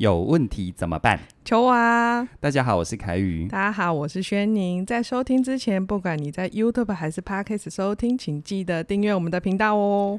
[0.00, 1.20] 有问题怎么办？
[1.44, 2.26] 求我啊！
[2.40, 3.46] 大家好，我是凯宇。
[3.48, 4.86] 大家好，我是轩宁。
[4.86, 10.18] 在收听之前，不管你在 YouTube 还是 Podcast 收听，请记得订阅我们的频道哦。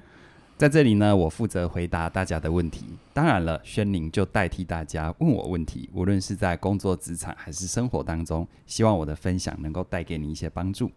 [0.56, 2.86] 在这里呢，我负责回答大家的问题。
[3.12, 10.92] 当然了，轩宁就代替大家问我问题，无论是在工作职场还是生活当中，希望我的分享能够带给你一些帮助。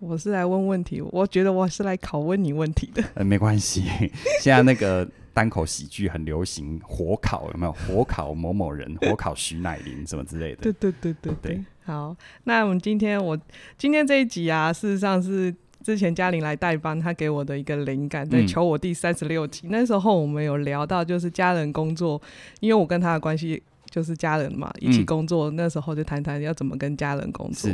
[0.00, 3.02] 我是来问问题，我觉得我是来拷问你问题的。
[3.14, 3.84] 呃，没关系，
[4.40, 5.08] 现在那个。
[5.36, 7.72] 单口喜剧很流行，火烤有没有？
[7.72, 10.62] 火烤某某人，火烤徐乃麟什么之类的。
[10.62, 11.64] 对对对对对。
[11.84, 13.38] 好，那我们今天我
[13.76, 19.72] 今天这一集啊，事实上是之前嘉玲来代班，他给我的一个灵感，在求我第三十六集，嗯。
[19.72, 22.18] 那时候我们有聊到，就是家人工作，
[22.60, 27.70] 因为我跟他的关系就是家人嘛，一起工作，嗯、那时候就谈谈要怎么跟家人工作。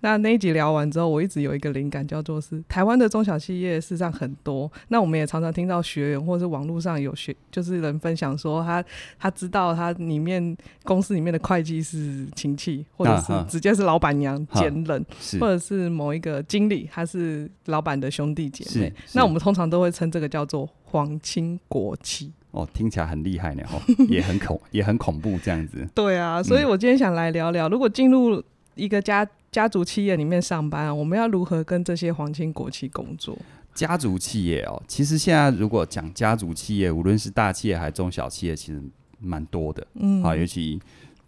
[0.00, 4.70] 那那一集聊完之后，我一直有一个灵感，叫做是台湾的中小企业事实上很多。
[4.88, 8.84] 那我们也常常听到学员或者是网络上有学，就是人分享说他
[9.18, 15.04] 他知道他里面公司里面的会计是亲戚，或者是直接是老板娘兼任，
[15.38, 18.92] 或者是某一个经理他是老板的兄弟姐妹。
[19.14, 22.32] 那我们通常都会称这个叫做皇亲国戚。
[22.52, 25.86] 哦，听起来很厉害呢，哦，也很恐也很恐怖这样子。
[25.94, 28.42] 对啊，所以我今天想来聊聊，如果进入
[28.80, 29.28] 一个家。
[29.50, 33.36] 家族企业里面上班，我们要如何跟这些皇亲国戚工作？
[33.74, 38.80] 家族企业哦，其实现在如果讲家族企业，无论是大企业还是中小企业，其实
[39.18, 39.84] 蛮多的。
[39.94, 40.80] 嗯，啊，尤其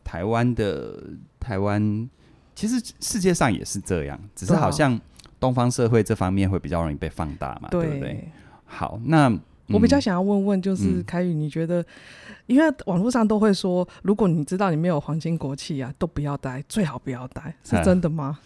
[0.05, 1.03] 台湾的
[1.41, 2.09] 台湾，
[2.55, 5.00] 其实世界上也是这样，只是好像
[5.41, 8.28] 东方社会这方面会比较容易被放大嘛，对，对不对？
[8.66, 9.37] 好，那。
[9.73, 11.84] 我比较想要问问，就是凯宇，你觉得，
[12.47, 18.39] 因为网络上都会说，如果你知道你没有皇亲国戚啊，都不要待，最好不要待，是真的吗？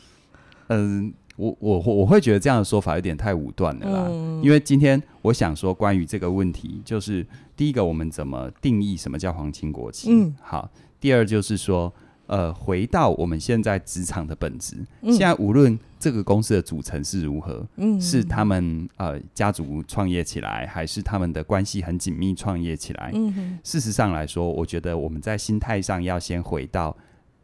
[0.68, 4.08] 嗯，我我我会觉得这样的说法有点太武断了啦。
[4.42, 10.10] 因为今天我想说关于这个问题，就是第一个，我们怎么定义什么叫皇亲国戚？
[10.10, 10.70] 嗯，好。
[11.00, 11.92] 第二就是说。
[12.26, 26.96] 呃，回到我们现在职场的本质，嗯，现在无论这个公司的组成是如何，嗯，是他们呃家族创业起来，还是他们的关系很紧密创业起来，嗯，事实上来说，我觉得我们在心态上要先回到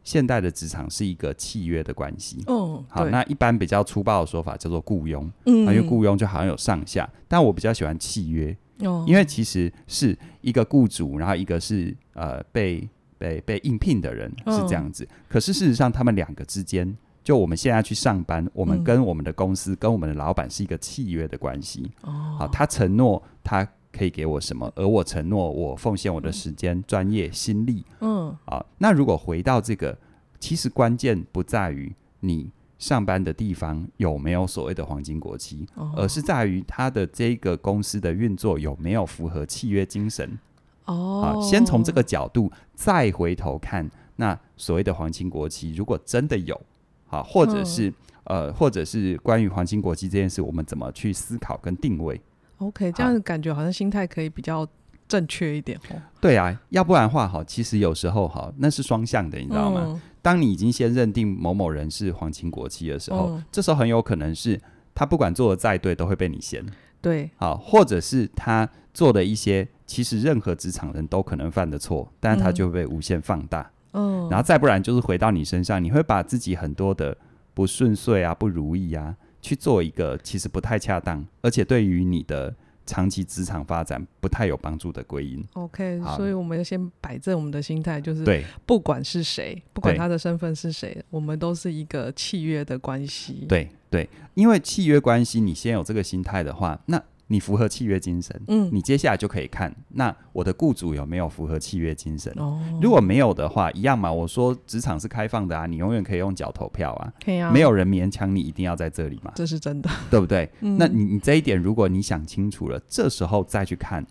[0.03, 2.42] 现代的职场是一个契约的关系。
[2.48, 12.88] 哦，好，那一般比较粗暴的说法叫做雇佣，嗯，因为雇佣就好像有上下，但我比较喜欢契约，哦，因为其实是一个雇主，然后一个是呃被。
[13.22, 21.88] 被被应聘的人是这样子，哦，可是事实上，他们两个之间，就我们现在去上班，我们跟我们的公司，嗯、跟我们的老板是一个契约的关系。
[22.00, 27.84] 哦，好，他承诺他可以给我什么，而我承诺我奉献我的时间、嗯、专业、心力。
[28.00, 29.97] 嗯，好，那如果回到这个，
[30.41, 40.37] 其实关键不在于你上班的地方有没有所谓的黄金国期，哦，而是在于他的这个公司的运作有没有符合契约精神。
[40.84, 46.60] 哦，先从这个角度再回头看，那所谓的皇亲国戚，如果真的有，
[47.06, 47.88] 好，或者是、
[48.25, 52.21] 嗯、呃，或者是关于皇亲国戚这件事，我们怎么去思考跟定位
[52.59, 54.66] ？OK，这样感觉好像心态可以比较
[55.06, 55.97] 正确一点哦。
[56.21, 59.82] 对啊，要不然的话，哈，其实有时候哈，那是双向的，你知道吗？
[59.84, 64.60] 嗯、当你已经先认定某某人是皇亲国戚的时候、嗯，这时候很有可能是
[64.94, 66.65] 他不管做的再对，都会被你嫌。
[67.00, 69.69] 对，好，或者是他做的一些。
[69.92, 73.70] 其实任何职场人都可能犯的错，但是他就会被无限放大。
[73.92, 77.14] 嗯，然后再不然就是回到你身上，你会把自己很多的
[77.53, 82.54] 不顺遂啊、不如意啊，去做一个其实不太恰当，而且对于你的
[82.86, 85.44] 长期职场发展不太有帮助的归因。
[85.53, 93.44] OK，所以我们要先摆正我们的心态，就是对，不管是谁，不管他的身份是谁，我们都是一个契约的关系。
[93.47, 96.98] 对对，因为契约关系，你先有这个心态的话，那。
[97.32, 102.31] 你符合契约精神，嗯，你接下来就可以看，那我的雇主有没有符合契约精神？
[102.37, 104.12] 哦，如果没有的话，一样嘛。
[104.12, 110.47] 我说职场是开放的啊，你永远可以用脚投票啊，可以啊，没有人勉强你一定要在这里嘛，这是真的，对不对？
[110.60, 114.06] 嗯，那你你这一点，如果你想清楚了，这时候再去看，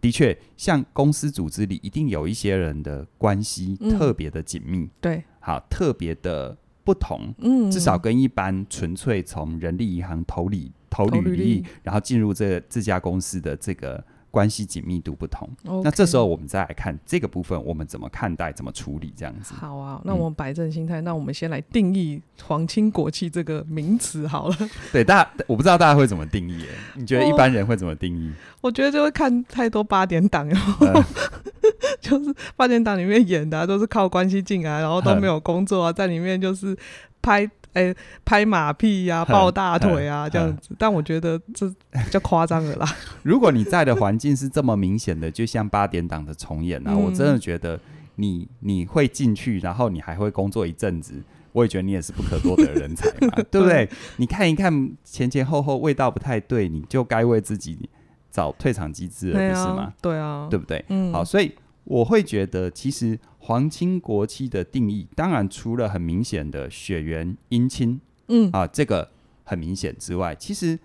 [0.00, 10.70] 的确，像公司组织里一定有一些人的关系特别的紧密，嗯，对，好，特别的不同，嗯，至少跟一般纯粹从人力银行投里。
[10.90, 15.48] 投履历，然后进入这这家公司的这个关系紧密度不同。
[15.82, 19.54] 那这时候我们再来看这个部分，我们怎么看待、怎么处理这样子。
[19.54, 24.56] 好啊，那我们摆正心态、嗯，那我们先来定义“皇亲国戚”这个名词好了。
[24.92, 26.64] 对，大家我不知道大家会怎么定义？
[26.96, 28.30] 你觉得一般人会怎么定义？
[28.60, 31.04] 我，我觉得就会看太多八点档哟、嗯，
[32.00, 36.76] 就是八点档里面演的、啊、都是靠关系进来，然后都没有工作啊，在里面就是
[37.22, 37.50] 拍。
[37.72, 40.70] 哎、欸，拍马屁呀、啊， 抱大腿啊，这样子。
[40.78, 42.86] 但我觉得这比较夸张了啦。
[43.22, 47.78] 如果你在的环境是这么明显的，就像八点档的重演啊、嗯，我真的觉得
[48.16, 51.14] 你你会进去，然后你还会工作一阵子，
[51.52, 53.88] 我也觉得你也是不可多得的人才嘛， 对不对？
[54.16, 57.88] 你看一看前前后后味道不太对，你就该为自己
[58.30, 59.92] 找退场机制了，不是吗？
[60.02, 60.84] 对啊，对不对？
[60.88, 61.52] 嗯，好，所以
[61.90, 69.10] 我会觉得，其实皇亲国戚的定义，当然除了很明显的血缘姻亲，嗯啊，这个
[69.42, 70.78] 很明显之外，其实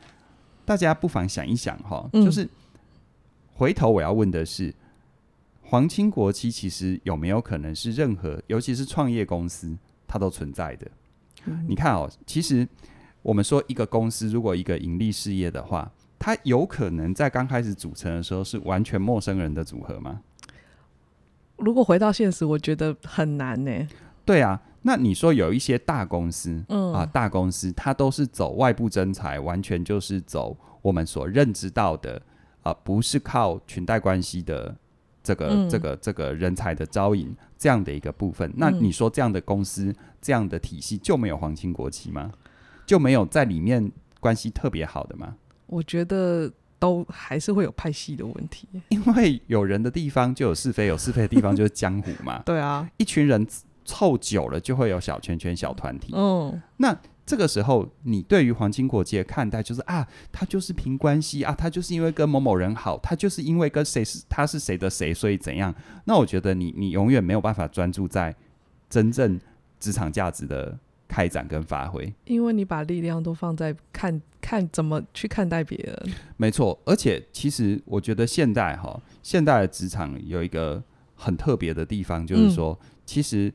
[0.66, 2.50] 大家不妨想一想哈，就是
[3.54, 4.74] 回头我要问的是。
[5.68, 9.76] 皇亲国戚其实有没有可能是任何，尤其是创业公司，
[10.08, 10.88] 它都存在的？
[11.46, 12.68] 嗯、你看哦，其实
[13.24, 20.22] 我们说一个公司如果一个盈利事业的话，它有可能在刚开始组成的时候是完全陌生人的组合吗？
[21.58, 23.88] 如果回到现实，我觉得很难呢。
[24.24, 32.22] 对啊，那你说有一些大公司，嗯啊，大公司它都是走外部征才，完全就是走我们所认知到的
[32.64, 34.76] 啊，不是靠裙带关系的。
[35.26, 42.32] 这个、嗯、这个这个人才的招引这样的一个部分，那你说这样的公司、嗯、这样的体系就没有皇亲国戚吗？
[42.86, 45.36] 就没有在里面关系特别好的吗？
[45.66, 52.42] 我觉得都还是会有派系的问题，因为有人的地方就有是非，有是非的地方就是江湖嘛。
[52.46, 53.46] 对啊，一群人
[53.84, 56.14] 凑久了就会有小圈圈、小团体。
[56.16, 56.98] 嗯，那。
[57.28, 65.74] 这个时候，你对于皇亲国戚的看待就是啊，他就是凭关系啊，他就是因为跟某某人好，他就是因为跟谁是他是谁的谁，所以怎样？
[66.04, 68.36] 那我觉得你你永远没有办法专注在
[68.88, 69.42] 真正
[69.80, 76.14] 职场价值的开展跟发挥，因为你把力量都放在看看怎么去看待别人。
[76.38, 80.84] 没错，而且其实我觉得现代哈，现代的职场有一个
[81.16, 83.54] 很特别的地方，就是说，嗯、其实。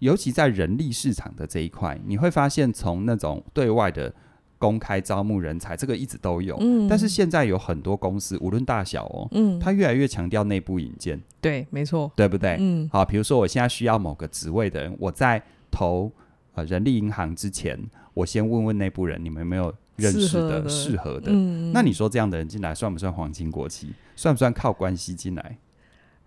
[0.00, 4.14] 尤其在人力市场的这一块，你会发现，从那种对外的
[4.56, 6.56] 公开招募人才，这个一直都有。
[6.60, 11.20] 嗯，但是现在有很多公司，无论大小哦，嗯，它越来越强调内部引荐。
[11.40, 12.56] 对，没错，对不对？
[12.60, 16.12] 嗯，好，比如说我现在需要某个职位的人，我在投
[16.58, 17.78] 呃人力银行之前，
[18.14, 21.32] 我先问问内部人，你们有没有认识的适合的？
[21.72, 23.92] 那你说这样的人进来，算不算皇亲国戚？
[24.16, 25.58] 算不算靠关系进来？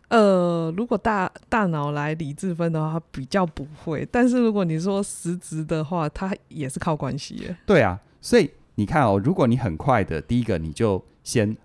[0.08, 4.08] 呃，如果大大脑来理智分的话，比较不会。
[4.12, 7.56] 但是如果你说实职的话，他也是靠关系耶。
[7.66, 11.56] 对啊，所以你看哦，如果你很快的，第一个你就先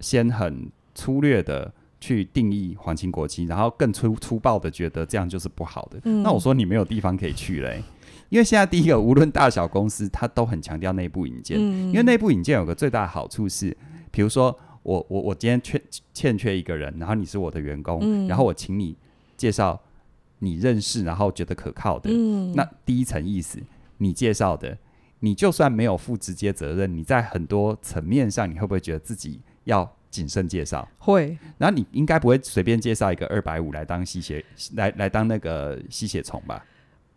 [0.00, 6.00] 先很粗略的去定义皇亲国戚，然后更粗粗暴的觉得这样就是不好的。
[6.04, 7.82] 嗯，那我说你没有地方可以去嘞，
[8.28, 11.58] 因为现在第一个无论大小公司，它都很强调内部引荐。
[11.58, 13.76] 嗯，因为内部引荐有个最大的好处是，
[14.10, 14.58] 比如说。
[14.86, 15.82] 我我我今天缺
[16.14, 18.96] 欠缺一个人，然后你是我的员工，嗯、然后我请你
[19.36, 19.82] 介绍
[20.38, 23.60] 你认识然后觉得可靠的，嗯、那第一层意思，
[23.98, 24.78] 你介绍的，
[25.18, 30.88] 你就算没有负直接责任，你在很多层面上，你会不会觉得自己要谨慎介绍？
[30.98, 34.44] 会，然后你应该不会随便介绍一个二百五来当吸血
[34.76, 36.64] 来来当那个吸血虫吧？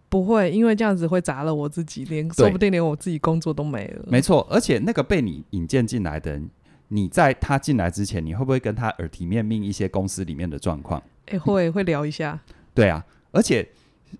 [0.09, 4.05] 不会，因为这样子会砸了我自己，连说不定连我自己工作都没了。
[4.07, 6.49] 没错，而且那个被你引荐进来的人。
[6.91, 10.99] 你在他进来之前，你会不会跟他耳提面命一些公司里面的状况？
[11.27, 12.39] 哎、欸，会会聊一下。
[12.73, 13.61] 对啊，而且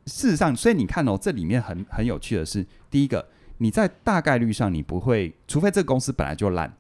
[0.05, 3.25] 事实上，所以你看哦，这里面很很有趣的是，第一个，
[3.57, 6.71] 你在大概率上你不会，除非这个公司本来就烂，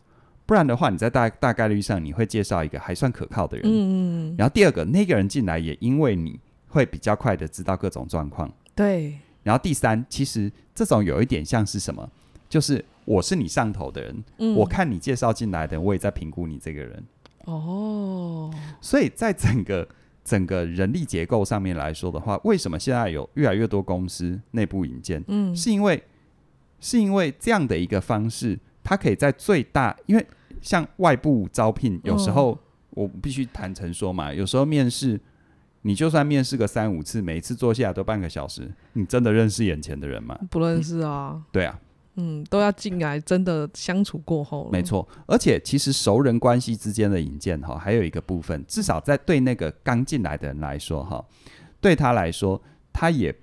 [0.45, 3.65] 不然的话，你在大大概率上你会介绍一个还算可靠的人。
[3.65, 4.35] 嗯。
[4.37, 8.47] 然后第二个，那个人进来也因为你会比较快的知道各种状况。
[8.79, 9.19] 对。
[9.43, 12.09] 然后第三，其实这种有一点像是什么？
[12.47, 12.85] 就是。
[13.05, 17.03] 我是你上头的人，嗯、我看你介绍进来的，我也在评估你这个人。
[17.45, 19.87] 哦，所以在整个
[20.23, 25.23] 整个人力结构上面来说的话，为什么现在有越来越多公司内部引荐？
[25.27, 26.03] 嗯，是因为
[26.79, 30.23] 是因为这样的一个方式，它可以在最大，因为
[30.61, 32.59] 像外部招聘，有时候、哦、
[32.91, 35.19] 我必须坦诚说嘛，有时候面试，
[35.81, 40.37] 你就算面试个三五次，每一次坐下来都半个小时，你真的认识眼前的人吗？
[40.49, 41.31] 不认识啊。
[41.35, 41.79] 嗯、对啊。
[42.15, 44.69] 嗯，都要进来，真的相处过后。
[44.73, 51.23] 没错，而且其实熟人关系之间的引荐哈，还有一个部分，至少在对那个刚进来的人来说哈，
[51.79, 53.33] 对他来说，他也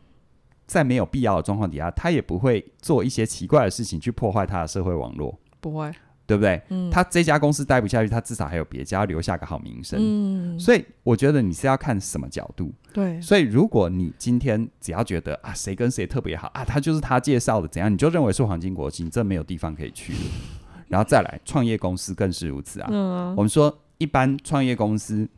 [0.66, 5.90] 在没有必要的状况底下，他也不会做一些奇怪的事情去破坏他的社会网络，不会。
[6.26, 6.60] 对不对？
[6.68, 9.98] 嗯，他这家公司待不下去，他至少还有别家留下个好名声。
[10.02, 12.72] 嗯，所以我觉得你是要看什么角度。
[12.92, 20.18] 对，所以如果你今天只要觉得啊，谁跟谁特别好啊，他就是他介绍的，怎样你就认为是黄金国际，你这没有地方可以去了。
[20.88, 22.88] 然后再来，创业公司更是如此啊。
[22.90, 25.28] 嗯，我们说一般创业公司，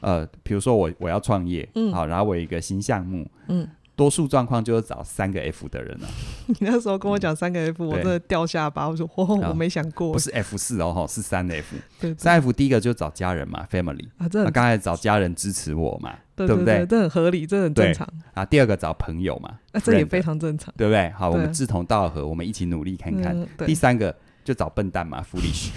[0.00, 3.66] 呃，比如说我我要创业，嗯，好，然后我有一个新项目，嗯，
[4.00, 6.08] 多数状况就是找三个 F 的人啊。
[6.48, 8.88] 你那时候跟我讲三个 F，、嗯、我真的掉下巴。
[8.88, 11.76] 我说，哦，我没想过，不是 F 四哦，是三 F。
[12.16, 16.86] 三 F 第一个就找家人嘛，family 啊，这刚才找家人支持我嘛，对不对？
[16.86, 18.42] 这很合理，这很正常啊。
[18.42, 21.10] 第二个找朋友嘛，那这也非常正常，对不对？
[21.10, 23.46] 好，我们志同道合，我们一起努力看看。
[23.66, 25.68] 第三个就找笨蛋嘛，foolish。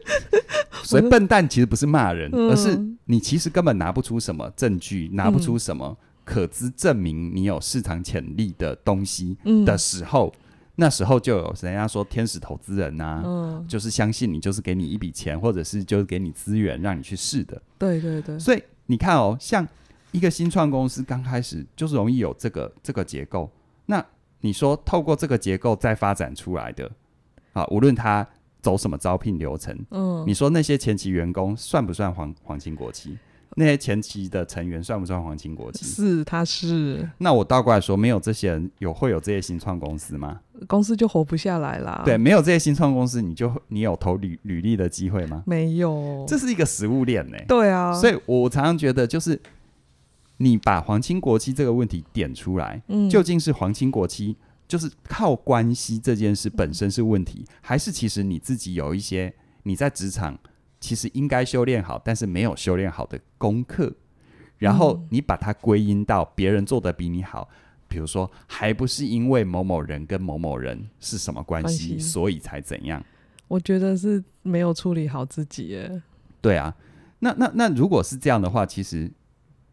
[0.84, 5.96] 所以笨蛋其实不是骂人，而是你其实根本拿不出什么证据，拿不出什么。
[6.28, 10.40] 可资证明你有市场潜力的东西的时候，嗯、
[10.74, 17.60] 那时候就有人家说天使投资人呐、啊，嗯、就是相信你，就是给你一笔钱，或者是就是给你资源让你去试的。
[17.78, 18.38] 对对对。
[18.38, 19.66] 所以你看哦，像
[20.12, 23.50] 一个新创公司刚开始就是容易有这个这个结构。
[23.86, 24.04] 那
[24.42, 26.90] 你说透过这个结构再发展出来的
[27.54, 28.28] 啊，无论他
[28.60, 33.16] 走什么招聘流程，嗯，你说那些前期员工算不算黄黄金国戚？
[33.56, 35.84] 那些前期的成员算不算皇亲国戚？
[35.84, 37.08] 是，他是。
[37.18, 40.40] 那我倒过来说，没有这些人，有会有这些新创公司吗？
[40.66, 42.02] 公司就活不下来啦。
[42.04, 45.42] 对，没有这些新创公司，你就你有投履履历的机会吗？
[45.46, 46.24] 没有。
[46.28, 47.44] 这是一个食物链呢、欸。
[47.48, 47.92] 对啊。
[47.92, 49.40] 所以我常常觉得，就是
[50.36, 54.36] 你把皇亲国戚这个问题点出来，嗯，究竟是皇亲国戚
[54.68, 60.38] 就是靠关系这件事本身是问题，还是其实你自己有一些你在职场？
[60.80, 63.92] 其实应该修炼好，但是没有修炼好的功课，
[64.58, 67.48] 然后你把它归因到别人做的比你好，
[67.88, 73.04] 比如说还不是因为某某人跟某某人是什么关系，所以才怎样？
[73.48, 76.02] 我觉得是没有处理好自己耶。
[76.40, 76.74] 对啊，
[77.20, 79.10] 那那那如果是这样的话，其实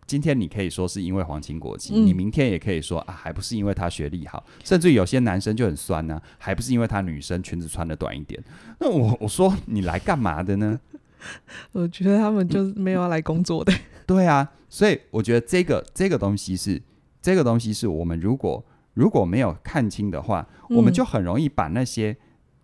[0.07, 8.43] 今天你可以说是因为皇亲国戚，嗯、你明天也可以说啊，还不是因为他学历好，甚至有些男生就很酸呢、啊，还不是因为他女生裙子穿的短一点。
[8.79, 10.79] 那我我说你来干嘛的呢？
[11.74, 13.74] 我觉得他们就是没有要来工作的。
[14.05, 16.82] 对啊，所以我觉得这个这个东西是
[17.22, 18.63] 这个东西是我们如果
[18.94, 22.15] 如果没有看清的话，嗯、我们就很容易把那些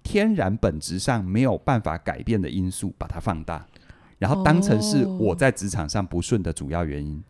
[0.03, 3.65] 天然本质上没有办法改变的因素把它放大，
[4.17, 7.23] 然后当成是我在职场上不顺的主要原因。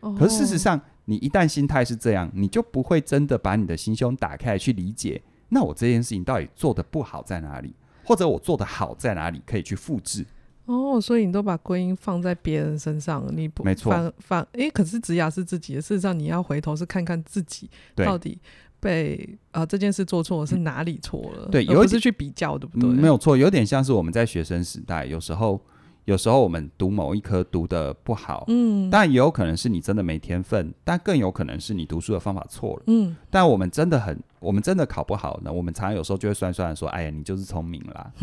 [0.00, 10.24] 哦、可是事实上，你一旦心态是这样，你就不会真的把你的心胸打开去理解，那我这件事情到底做的不好在哪里，或者我做的好在哪里，可以去复制。
[10.68, 18.38] 哦，所以你都把归因放在别人身上，你不没错反反诶，可是子雅是自己的，事实上你要回头是看看自己到底
[18.78, 22.90] 被啊、呃、这件事做错了是哪里错了，对，而不是去比较，对不对？
[22.90, 25.60] 没有错，有点像是我们在学生时代，有时候。
[26.08, 33.14] 有时候我们读某一科读的不好，嗯，但也有可能是你真的没天分，但更有可能是你读书的方法错了，嗯。
[33.28, 35.52] 但我们真的很，我们真的考不好呢。
[35.52, 38.10] 我们常常有时候就会算算说，哎呀，你就是聪明啦。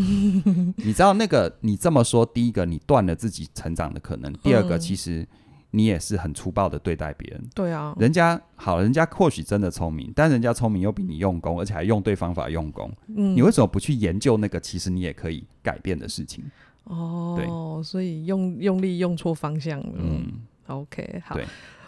[0.77, 5.23] 你知道那个，你这么说，第一个你断了自己成长的可能，第二个其实
[5.69, 7.43] 你也是很粗暴的对待别人。
[7.53, 12.91] 对啊，人家好，人家或许真的聪明，但人家聪明又比你用功，而且还用对方法用功。
[13.15, 16.43] 嗯，你为什么不去研究那个其实你也可以改变的事情？
[16.85, 19.93] 哦，对所以用用力用错方向了。
[19.97, 20.25] 嗯
[20.67, 21.37] ，OK，好。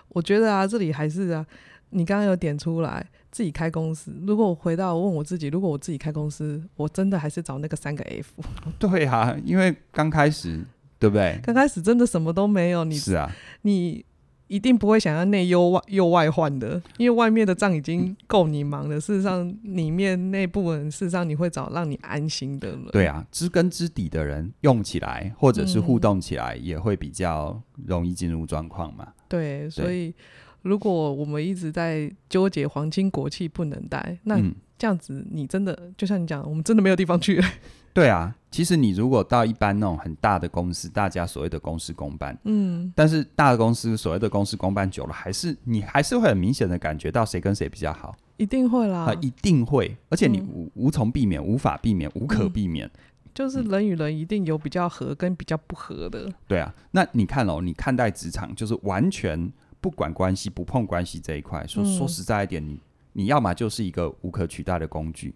[0.09, 1.45] 我觉得啊，这里还是啊，
[1.91, 4.11] 你刚刚有点出来自己开公司。
[4.25, 8.33] 如果我回到问我自己，如果我自己开公司，我真的还是找那个三个 F。
[8.79, 10.65] 对啊，因为刚开始，
[10.99, 11.39] 对不对？
[11.43, 14.03] 刚开始真的什么都没有，你是啊，你。
[14.47, 18.99] 一定不会想要内忧外又外患的，因为外面的账已经够你忙了。
[18.99, 22.85] 事实上，里面内部人，事实上你会找让你安心的人。
[22.91, 29.05] 对啊，知根知底的人用起来，或者是互动起来，也会比较容易进入状况嘛。
[29.07, 30.13] 嗯、对，所以
[30.61, 34.39] 如果我们一直在纠结皇亲国戚不能带，那
[34.77, 37.47] 这样子你真的就像你讲，我们真的没有地方去了。
[37.93, 52.91] 对啊，其实你如果到一般那种很大的公司，大家所谓的公事公办，嗯，但是大的公司所谓的公事公办久了，还是你还是会很明显的感觉到谁跟谁比较好，一定会啦，啊，一定会，而且你无、嗯、无从避免，无法避免，无可避免，嗯、
[53.33, 56.31] 就是人与人一定有比较合跟比较不合的。
[56.47, 59.51] 对啊，那你看哦，你看待职场就是完全
[59.81, 62.79] 不管关系，不碰关系这一块，说说实在一点，你
[63.11, 65.35] 你要么就是一个无可取代的工具，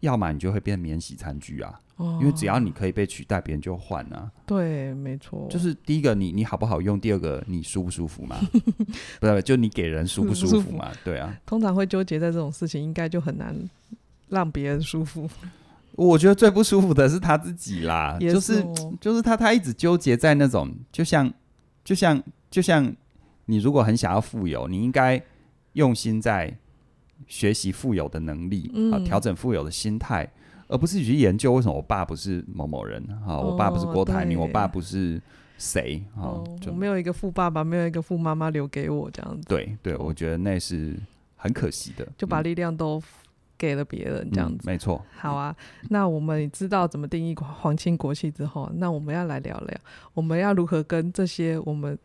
[0.00, 1.80] 要么你就会变免洗餐具啊。
[2.20, 4.30] 因为只要你可以被取代，别人就换啊。
[4.46, 5.48] 对，没错。
[5.50, 8.38] 就是第一个，你你好不好用；第二个，你舒不舒服嘛？
[9.18, 10.92] 不是，就你给人舒不舒服嘛？
[11.02, 11.36] 对啊。
[11.44, 13.52] 通常会纠结在这种事情，应该就很难
[14.28, 15.28] 让别人舒服。
[15.96, 18.64] 我觉得最不舒服的是他自己啦，就是
[19.00, 21.28] 就是他他一直纠结在那种，就像
[21.82, 22.94] 就像就像
[23.46, 25.20] 你如果很想要富有，你应该
[25.72, 26.56] 用心在
[27.26, 30.30] 学习富有的能力，嗯、啊，调整富有的心态。
[30.70, 35.18] 而不是去研究为什么我爸不是某某人哈，哦、我爸不是郭台铭，对我爸不是
[35.56, 39.48] 谁哈，哦、就我没有一个富爸爸，没有一个富妈妈留给我这样子。
[39.48, 40.94] 对对，我觉得那是
[41.36, 43.02] 很可惜的，就把力量都
[43.56, 44.58] 给了别人这样子。
[44.58, 45.02] 嗯、没错。
[45.16, 45.56] 好啊，
[45.88, 49.80] 那我们知道怎么定义皇亲国戚之后，那我们要来聊聊，
[50.12, 51.98] 我们要如何跟这些我们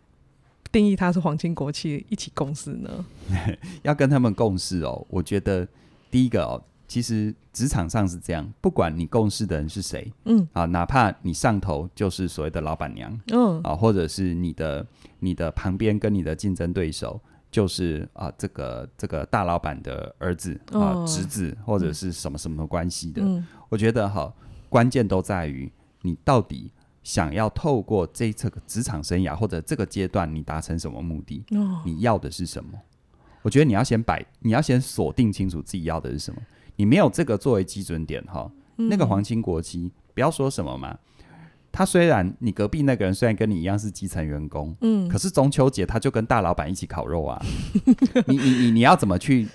[0.73, 3.05] 定义他是皇亲国戚一起共事呢？
[3.83, 5.65] 要跟他们共事哦，我觉得
[6.11, 6.61] 第一个哦。
[6.85, 10.47] 其实职场上是这样，不管你共事的人是谁，嗯。
[10.53, 13.59] 啊，哪怕你上头就是所谓的老板娘，嗯。
[13.63, 14.85] 啊，或者是你的
[15.19, 24.31] 你的旁边跟你的竞争对手就是啊这个这个大老板的儿子啊、哦、侄子或者是什么什么关系的，嗯、我觉得哈
[24.69, 26.69] 关键都在于你到底
[27.03, 32.71] 想要透过这这个职场生涯或者这个阶段你达成什么目的，哦、你要的是什么？
[33.41, 36.41] 我觉得你要先摆，你要先锁定清楚自己要的是什么。
[36.77, 40.97] 你没有这个作为基准点哈，嗯、那个皇亲国戚，不要说什么嘛。
[41.71, 47.43] 他虽然你隔壁那个人虽然跟你一样是基层员工，嗯，可是中秋节他就跟大老板一起烤肉啊。
[48.27, 49.47] 你你你你要怎么去，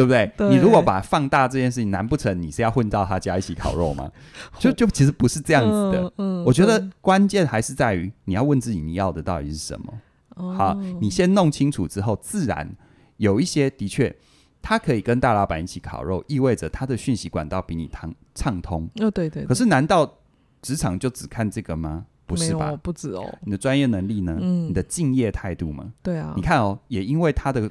[0.00, 0.32] 对不对？
[0.36, 4.10] 对，你如果把放大这件事情，难不成你是要混到他家一起烤肉吗？
[4.58, 6.02] 就就其实不是这样子的。
[6.16, 9.92] 嗯，嗯，我觉得关键还是在于你要问自己你要的到底是什么。
[10.36, 12.74] 哦、好，你先弄清楚之后，自然
[13.18, 14.14] 有一些的确。
[14.62, 18.84] 他可以跟大老板一起烤肉，意味着他的讯息管道比你畅畅通。
[18.96, 19.46] 哦，对，对对。
[19.46, 20.18] 可是，难道
[20.60, 22.04] 职场就只看这个吗？
[22.26, 22.78] 不是吧？
[22.82, 23.24] 不止哦。
[23.42, 24.36] 你的专业能力呢？
[24.38, 24.68] 嗯。
[24.68, 25.90] 你的敬业态度吗？
[26.02, 26.34] 对啊。
[26.36, 27.70] 你看哦，也因为他的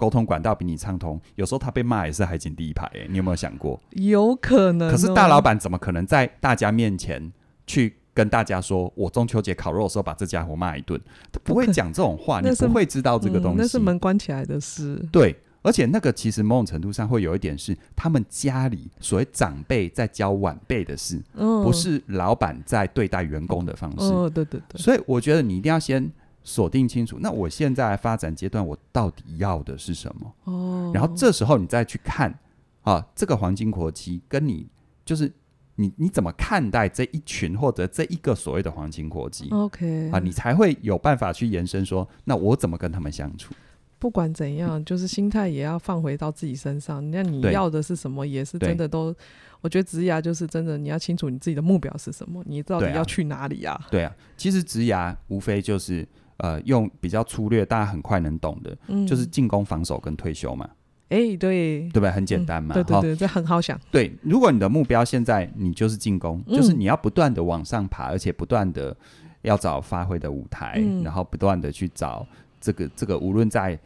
[0.00, 2.86] 沟通管道比你畅通，有时候他被骂也是海景第一排。
[2.94, 3.78] 哎，你有没有想过？
[3.90, 4.90] 有可能哦。
[4.90, 7.30] 可是大老板怎么可能在大家面前
[7.66, 10.98] 去跟大家说，我中秋节烤肉的时候把这家伙骂一顿？
[11.30, 13.58] 他不会讲这种话，你不会知道这个东西。
[13.58, 14.96] 嗯，那是门关起来的事。
[15.12, 15.36] 对。
[15.62, 24.06] 而且那个其实某种程度上会有一点是他们家里所谓长辈在教晚辈的事，哦、不是老板在对待员工的方式。
[24.06, 24.80] 哦，对对对。
[24.80, 26.10] 所以我觉得你一定要先
[26.42, 30.34] 锁定清楚，那我现在发展阶段我到底要的是什么？
[30.44, 30.90] 哦。
[30.94, 32.36] 然后这时候你再去看
[32.82, 34.66] 啊，这个黄金国戚跟你
[35.04, 35.30] 就是
[35.76, 43.54] 你你怎么看待这一群或者这一个所谓的黄金国戚？OK 啊，你才会有办法去延伸说，那我怎么跟他们相处？
[43.98, 47.10] 不管怎样， 就是心态也要放回到自己身上。
[47.10, 49.14] 那你要的是什么，也是真的都。
[49.60, 53.78] 我觉得职涯就是真的，你要清楚你自己的目标是什么，你到底要去哪里呀？
[53.90, 56.08] 对啊，其实职涯无非就是
[56.40, 60.68] 呃，用比较粗略、大家很快能懂的，嗯就是进攻、防守跟退休嘛。
[61.10, 62.10] 哎，对，对不对？
[62.10, 62.72] 很简单嘛。
[62.72, 63.78] 对对对，这很好想。
[63.90, 68.96] 对，如果你的目标现在你就是进攻，就是你要不断的往上爬，而且不断的
[69.42, 72.26] 要找发挥的舞台，然后不断的去找
[72.60, 73.78] 这个这个，无论在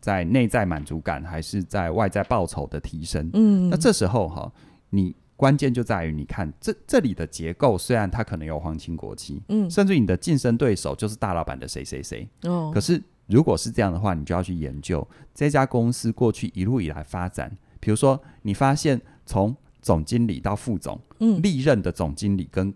[0.00, 4.50] 在内在满足感还是在外在报酬的提升，嗯，那这时候哈，
[4.88, 22.74] 你关键就在于你看这这里的结构，虽然它可能有皇亲国戚，嗯，甚至你的竞争对手就是大老板的谁谁谁，哦，可是如果是这样的话，你就要去研究这家公司过去一路以来发展，比如说你发现从总经理到副总，嗯，历任的总经理跟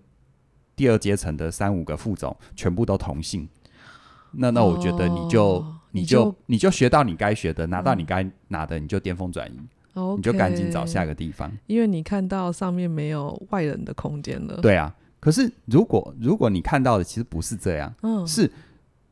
[0.76, 3.48] 第二阶层的三五个副总全部都同姓，
[4.30, 5.44] 那那我觉得你就。
[5.44, 9.60] 哦你就，你就学到你该学的，拿到你该拿的，嗯、你就巅峰转移
[9.94, 14.60] ，Okay, 你就赶紧找下个地方，因为你看到上面没有外人的空间了。
[14.60, 18.50] 对啊，可是如果如果你看到的其实不是这样，嗯，是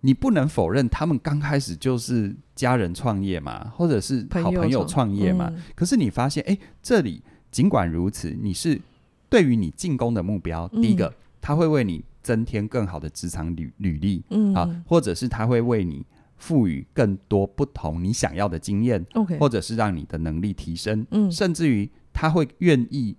[0.00, 5.50] 你不能否认他们刚开始就是家人创业嘛，或者是好朋友创业嘛。
[5.54, 8.80] 嗯、可是你发现，哎，这里尽管如此，你是
[9.28, 16.04] 对于你进攻的目标，嗯、第一个他会为你增添更好的职场履履历，嗯啊，或者是他会为你。
[16.40, 19.38] 赋予更多不同你想要的经验，Okay.
[19.38, 23.14] 或者是让你的能力提升，嗯、甚至于他会愿意，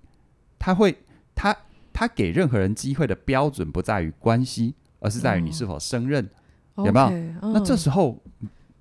[0.58, 0.98] 他会
[1.36, 1.56] 他
[1.94, 6.28] 他给任何人机会的标准不在于关系，而是在于你是否胜任，
[6.74, 8.20] 哦、有没有？Okay, 嗯、那这时候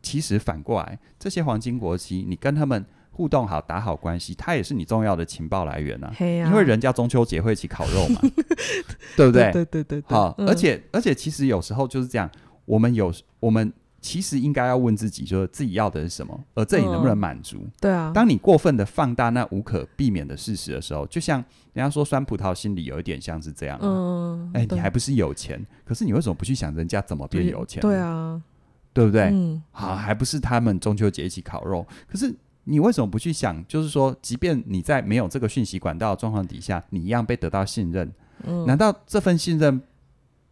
[0.00, 8.22] 其实反过来，这些黄金国戚，你跟他们互动好，打好关系，他也是你重要的情报来源啊，啊因为人家中秋节会一起烤肉嘛，
[9.18, 9.52] 对不对？
[9.52, 12.30] 对对对对，好，嗯、而且而且其实有时候就是这样，
[12.64, 13.70] 我们有我们。
[14.00, 17.58] 其实应该要问自己，就是自己要的是什么，而这里能不能满足？
[17.58, 18.10] 嗯、对啊。
[18.14, 21.36] 当你过分的放大那无可避免的事实的时候，就像
[21.74, 23.78] 人家说酸葡萄心理有一点像是这样。
[23.82, 24.50] 嗯。
[24.54, 25.64] 哎，你还不是有钱？
[25.84, 27.80] 可是你为什么不去想人家怎么变有钱？
[27.82, 28.40] 对啊，
[28.94, 29.24] 对不对？
[29.24, 29.62] 嗯。
[29.70, 31.86] 好，还不是他们中秋节一起烤肉？
[32.08, 32.34] 可是
[32.64, 33.62] 你为什么不去想？
[33.68, 38.10] 就是说，即便你在没有这个讯息管道的状况底下，你一样被得到信任。
[38.44, 38.64] 嗯。
[38.64, 39.82] 难道这份信任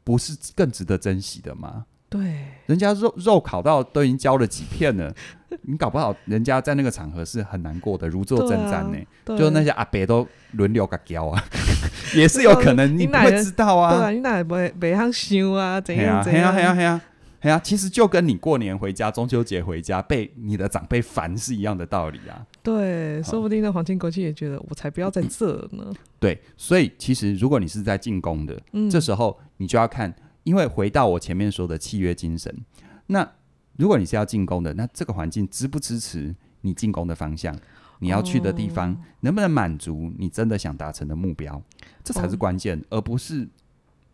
[0.04, 1.86] 不是更值得珍惜的吗？
[2.10, 2.20] 对，
[2.66, 5.14] 人家肉肉烤到都已经焦了几片了，
[5.62, 8.98] 你搞不好人家在那个场合是很难过的，如坐针毡呢。
[9.38, 11.44] 就那些阿伯都轮流个焦啊，
[12.16, 13.94] 也是有可能，你不会知道啊。
[13.94, 15.80] 对啊，你哪不会不会想啊？
[15.80, 16.52] 怎样怎样？
[16.54, 17.02] 嘿啊嘿啊嘿啊！
[17.40, 22.44] 哎呀，其实就跟你过年回家、中秋节回家被你的长辈烦是一样的道理啊。
[22.64, 25.92] 对，说不定那皇亲国戚也觉得我才不要在这呢。
[26.18, 30.12] 对，所以其实如果你是在进宫的，嗯，这时候你就要看，
[30.48, 32.64] 因为回到我前面说的契约精神，
[33.08, 33.30] 那
[33.76, 37.54] 如果你是要进攻的，那这个环境支不支持你进攻的方向？
[37.98, 41.62] 你要去的地方能不能满足你真的想达成的目标？
[42.02, 43.46] 这才是关键，而不是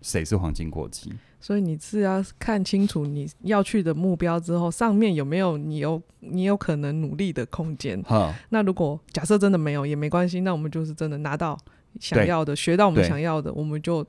[0.03, 1.13] 谁是黄金国戚。
[1.39, 8.03] 所以你是要看清楚你要去的目标之后，上面有没有你有你有可能努力的空间。
[8.49, 11.57] 那如果假设真的没有也没关系，那我们就是真的拿到
[12.01, 14.05] 想要的，学到我们想要的，我们就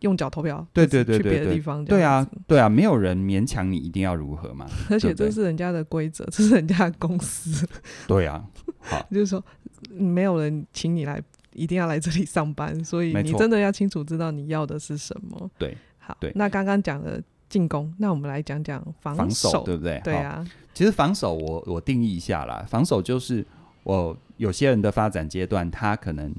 [0.00, 0.66] 用脚投票。
[0.72, 1.84] 对对对对，去别的地方。
[1.84, 4.66] 对啊对啊，没有人勉强你一定要如何嘛。
[4.90, 7.68] 而且这是人家的规则，这是人家的公司。
[8.06, 8.44] 对啊。
[8.78, 9.44] 好， 就是说，
[9.90, 15.50] 没有人请你来，一定要来这里上班，所以你真的要清楚知道你要的是什么。
[15.58, 16.32] 对，好，对。
[16.34, 20.00] 那刚刚讲了进攻，那我们来讲讲防守，对不对？
[20.02, 20.44] 对啊。
[20.72, 23.44] 其实防守我，我我定义一下啦，防守就是
[23.82, 26.34] 我有些人的发展阶段，他可能。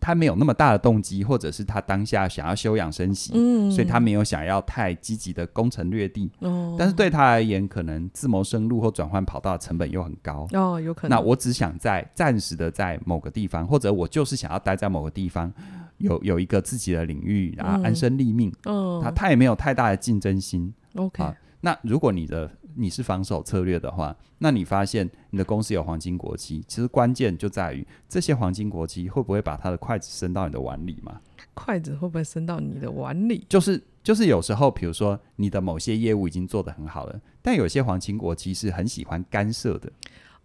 [0.00, 6.30] 他没有那么大的动机，或者是他当下想要休养生息，嗯，所以他没有想要太积极的攻城略地。
[6.40, 10.46] 哦，但是对他而言，可能自谋生路或转换跑道的成本又很高。
[10.52, 11.16] 哦，有可能。
[11.16, 15.52] 那我只想在暂时的在某个地方，或者我就是想要待在某个地方，
[15.98, 18.52] 有有一个自己的领域，然后安身立命。
[18.64, 20.72] 嗯，他他也没有太大的竞争心。
[20.96, 22.50] OK，啊，那如果你的。
[22.74, 31.20] 你是防守策略的话，那你发现你的公司有黄金国际，其实关键就在于这些黄金国际会不会把他的筷子伸到你的碗里嘛？
[31.54, 33.44] 筷子会不会伸到你的碗里？
[33.48, 39.92] 就是就是有时候，比如说你的某些业务已经做得很好了，但有些黄金国戚是很喜欢干涉的，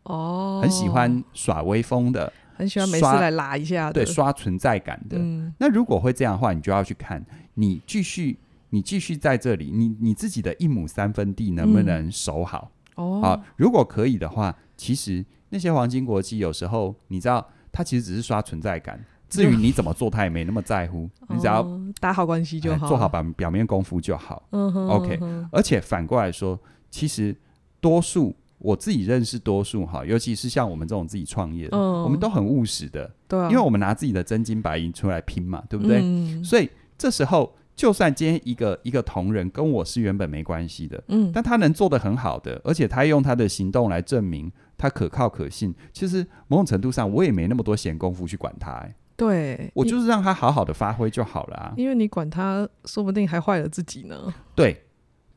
[0.04, 5.18] 哦，很喜欢耍威风的，很喜欢没事来拉一下，对，刷存在感的。
[5.18, 8.38] 嗯，那如果会这样的话，你就要去看你继续。
[8.70, 12.72] 你继续在这里，你你自己的一亩三分地能不能守好？
[12.98, 19.00] 嗯、哦，好，如果可以的话，其实那些黄金国际有时候你知道，他其实只是刷存在感。
[19.30, 21.10] 至于你怎么做，他也没那么在乎。
[21.30, 21.66] 嗯、 你只要
[22.00, 24.48] 打好关系就好，做好表表面功夫就好。
[24.52, 25.20] 嗯哼，OK。
[25.52, 27.36] 而且反过来说，其实
[27.80, 33.14] 多数我自己认识多数哈，尤其是像我们这种自己创业的，嗯、我们都很务实的。
[33.28, 36.02] 对、啊，因为我们拿自己的真金白银出来拼嘛，对不对？
[36.02, 37.56] 嗯、所以这时候。
[37.78, 45.74] 就算今天一个一个同仁跟我是原本没关系的，嗯，但他能做得很好的，而且他用他的行动来证明他可靠可信。
[45.94, 51.74] 其实某种程度上，我也没那么多闲工夫去管他，欸，对，我就是让他好好的发挥就好了啊。
[51.78, 54.34] 因为你管他，说不定还坏了自己呢。
[54.56, 54.84] 对，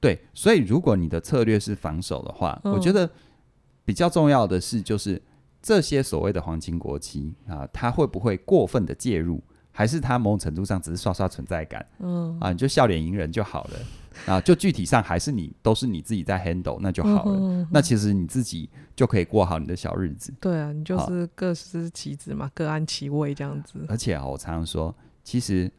[0.00, 3.08] 对，所以如果你的策略是防守的话，嗯，我觉得
[3.84, 5.20] 比较重要的是，就是
[5.60, 9.42] 这些所谓的皇亲国戚啊，他会不会过分的介入？
[9.72, 13.78] 还是他某种程度上只是刷刷存在感，嗯啊，你就笑脸迎人就好了
[14.26, 14.40] 啊。
[14.40, 17.38] 就具体上还是你都是你自己在 handle，那就好了。
[17.38, 20.34] 嗯、那其实你自己就可以过好你的小日子。
[20.40, 23.84] 对啊，你就是各司其职嘛，各安其位这样子。
[23.88, 25.70] 而且啊，我常常说，其实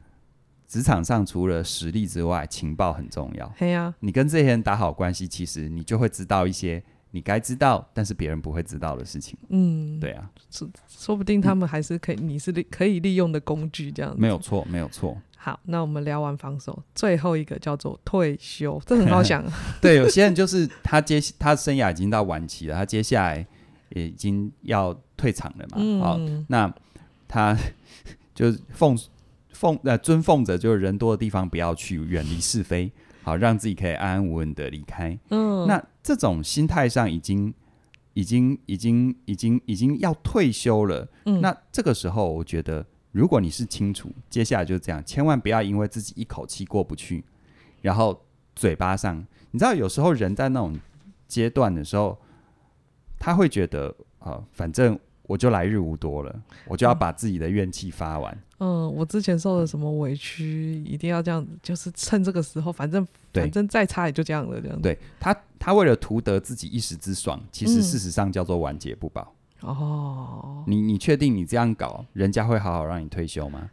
[0.68, 3.54] 职场上除了实力之外，情报很重要。
[3.60, 6.84] 对呀、啊，你跟这些人打好关系，其实你就会知道一些。
[7.12, 9.38] 你该知道，但是别人不会知道的事情。
[9.50, 14.20] 嗯，对啊，说说不定他们还是可以，嗯、你是利可以利用的工具，这样子。
[14.20, 15.18] 没有错，没有错。
[15.36, 19.44] 好，那我们聊完防守，最后一个叫做退休，这很好想。
[19.82, 23.46] 对，有些人就是他接他生涯已经到晚期了，他接下来
[23.90, 25.78] 也已经要退场了嘛。
[25.78, 26.72] 嗯、好，那
[27.28, 27.58] 他
[28.36, 28.98] 就奉
[29.52, 32.92] 奉呃尊奉着，就是人多的地方不要去，远离是非。
[33.24, 35.18] 好，让自己可以安安稳稳的离开。
[35.30, 37.54] 嗯，那这种心态上已经、
[38.14, 41.08] 已经、已经、已经、已经要退休了。
[41.26, 47.24] 嗯，那这个时候，我觉得，如果你是清楚，接下来就是这样，千万不要因为自己一口气过不去，
[47.82, 50.80] 然后嘴巴上，你知道，有时候人在那种
[51.28, 52.18] 阶段的时候，
[53.20, 55.00] 他会觉得啊、呃，反正。
[55.32, 58.38] 我就来日无多了，我就要把自己的怨气发完。
[58.60, 64.82] 嗯，我之前受了什么委屈，一定要这样子，就是趁这个时候，反正反正再差也就这样了，这样子。
[64.82, 69.34] 对他，他为了图得自己一时之爽，其实事实上叫做晚节不保。
[69.62, 73.70] 哦，你你确定你这样搞，人家会好好让你退休吗？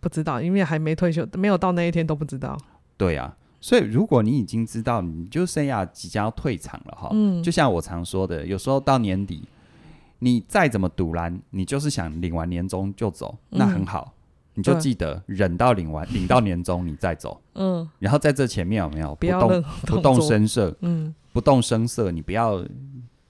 [0.00, 2.58] 不知道，因为还没退休，没有到那一天都不知道。
[2.96, 7.10] 对啊，所以如果你已经知道，你就生涯即将要退场了哈。
[7.12, 9.48] 嗯，就像我常说的，有时候到年底。
[10.18, 14.14] 你再怎么赌烂，你就是想领完年终就走，嗯、那很好，
[14.54, 17.40] 你就记得忍到领完，领到年终你再走。
[17.54, 20.74] 嗯，然后在这前面有没有不动不动声色？
[20.80, 22.64] 嗯，不动声色，你不要，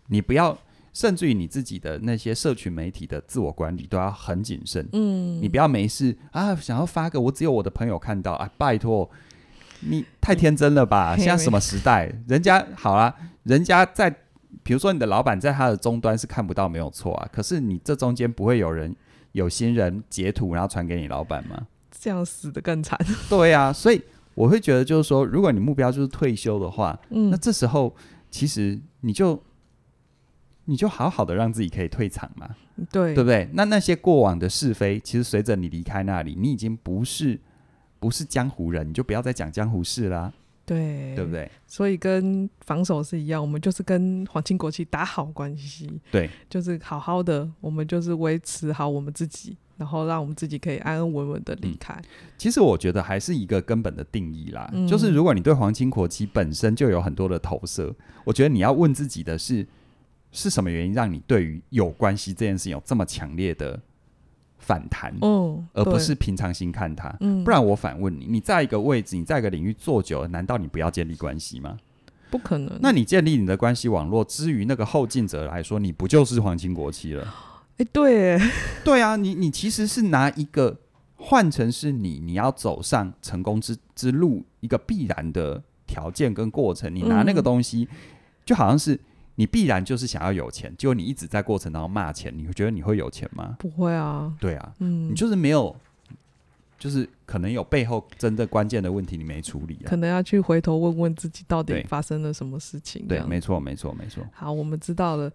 [0.07, 0.57] 你不要，
[0.93, 4.89] 甚至于你自己的那些社群媒体的自我管理都要很谨慎。
[4.93, 9.11] 嗯，你不要没事啊，想要发个我只有我的朋友看到啊，拜托，
[9.81, 11.17] 你太天真了吧？
[11.19, 12.13] 现在什么时代？
[12.29, 14.15] 人家好啦，人家在，
[14.63, 17.29] 比如说你的老板在他的终端是看不到，没有错啊。
[17.33, 18.95] 可是你这中间不会有人
[19.33, 21.67] 有心人截图，然后传给你老板吗？
[21.91, 22.99] 这样死的更惨。
[23.29, 24.01] 对啊，所以
[24.35, 27.95] 我会觉得就是说，如果你目标就是退休的话， 嗯，那这时候
[28.31, 29.43] 其实你就
[30.67, 32.51] 你就好好的让自己可以退场嘛。
[32.91, 33.49] 对，对不对？
[33.55, 37.41] 那那些过往的是非，其实随着你离开那里，你已经不是
[37.99, 40.33] 不是江湖人，你就不要再讲江湖事啦。
[40.67, 41.51] 对，对不对？
[41.67, 45.89] 所以跟防守是一样，我们就是跟皇亲国戚打好关系。
[46.11, 51.95] 对，就是好好的，我们就是维持好我们自己，然后让我们自己可以安安稳稳的离开。
[51.95, 52.05] 嗯，
[52.37, 59.67] 其实我觉得还是一个根本的定义啦，嗯，就是如果你对皇亲国戚本身就有很多的投射，我觉得你要问自己的是。
[60.33, 63.81] 是什么原因让你对于有关系这件事情有这么强烈的
[64.67, 65.15] 反弹？
[65.23, 67.15] 嗯，而不是平常心看它。
[67.21, 71.79] 嗯，不然我反问你：你在一个位置，你在一个领域做久了，难道你不要建立关系吗？
[72.31, 72.77] 不可能。
[72.83, 77.23] 那你建立你的关系网络，之于那个后进者来说，你不就是皇亲国戚了？
[77.79, 78.41] 哎、欸，对，
[78.83, 80.77] 对啊，你你其实是拿一个
[81.15, 87.97] 换成是你你要走上成功之之路一个必然的条件跟过程，你拿那个东西，嗯、
[88.45, 88.99] 就好像是。
[89.37, 93.57] 你必然就是想要有钱，结果你一直在过程当中骂钱，你会觉得你会有钱吗？
[93.59, 94.35] 不会啊。
[94.41, 95.75] 对啊，嗯，你就是没有，
[96.79, 103.07] 就是可能有背后真的关键的问题你没处理啊，可能要去回头问问自己到底发生了什么事情。
[103.07, 104.25] 对，没错，没错，没错。
[104.33, 105.31] 好，我们知道了，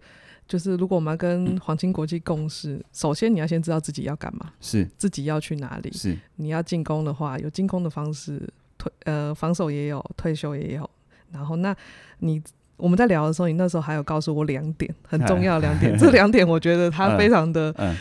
[0.48, 8.42] 就是如果我们要跟 黄金国际共事，嗯，首先你要先知道自己要干嘛，是自己要去哪里，是你要进攻的话，有进攻的方式，
[8.76, 10.90] 退呃防守也有，退休也有，
[11.30, 11.76] 然后那
[12.18, 12.42] 你。
[12.82, 17.96] 我们在聊的时候，你那时候还有告诉我两点很重要的两点， 这两点我觉得它非常的、嗯嗯、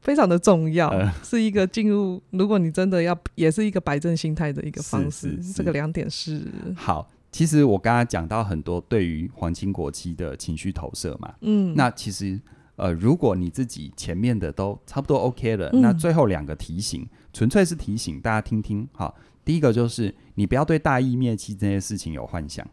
[0.00, 2.22] 非常的重要，嗯、是一个进入。
[2.30, 5.38] 如果你真的要，也是一个摆正心态的一个方式。
[5.54, 6.42] 这个两点是
[6.74, 7.06] 好。
[7.30, 12.40] 其实我刚刚讲到很多对于皇亲国戚的情绪投射嘛，嗯，那其实
[12.76, 18.88] 呃，如果你自己前面的都差不多 OK 了，嗯、那最后两个提醒，纯粹是提醒大家听听。
[18.92, 22.66] 好，第一个就是你不要对大义灭亲这些事情有幻想。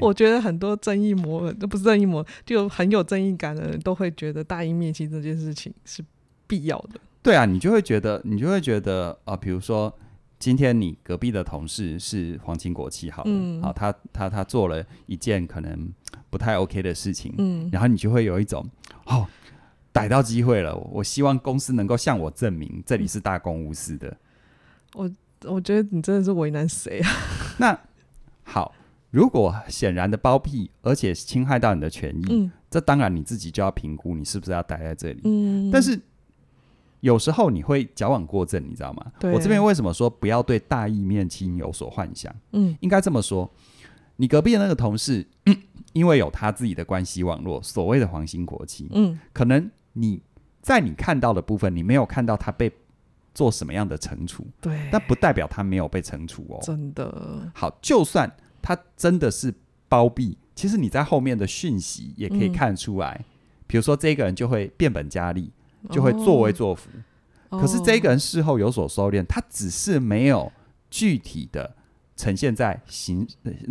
[0.00, 6.04] 我觉得很多正义魔，都不是正义魔，就很有正义感的人都会觉得大义灭亲这件事情是
[6.46, 7.00] 必要的。
[7.22, 9.94] 对啊，你就会觉得，你就会觉得啊，比如说
[10.38, 15.92] 今天你隔壁的同事是皇亲国戚，好了，嗯，好，他他他做了一件可能
[16.30, 18.66] 不太 OK 的事情，嗯，然后你就会有一种
[19.04, 19.26] 哦，
[19.92, 24.16] 逮到机会了，我希望公司能够向我证明这里是大公无私的。
[24.94, 25.10] 我
[25.44, 27.10] 我觉得你真的是为难谁啊？
[27.58, 27.78] 那
[28.42, 28.74] 好。
[29.10, 35.20] 如果显然的包庇，而且侵害到你的权益，嗯，这当然你自己就要评估你是不是要待在这里。
[35.24, 36.00] 嗯，但是
[37.00, 39.12] 有时候你会矫枉过正，你知道吗？
[39.22, 42.32] 我这边为什么说不要对大义灭亲有所幻想？
[42.52, 43.50] 嗯，应该这么说，
[44.16, 45.56] 你隔壁的那个同事，嗯，
[45.92, 50.22] 因为有他自己的关系网络，所谓的皇亲国戚，嗯，可能你
[50.62, 52.70] 在你看到的部分，你没有看到他被
[53.34, 56.60] 做什么样的惩处，对，但不代表他没有被惩处哦。
[56.62, 58.30] 真的，好，就算。
[58.62, 59.52] 他真的是
[59.88, 63.16] 包庇，其实你在后面的讯息也可以看出来。
[63.18, 63.24] 嗯、
[63.66, 65.50] 比如说，这个人就会变本加厉，
[65.90, 66.88] 就会作威作福。
[67.48, 70.52] 哦、可是这个人事后有所收敛，他只是没有
[70.88, 71.74] 具体的
[72.16, 73.26] 呈现在行